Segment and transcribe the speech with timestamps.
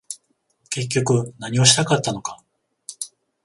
[0.71, 2.41] 結局何をしたかったのか